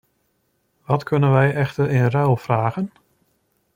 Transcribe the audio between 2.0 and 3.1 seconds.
ruil vragen?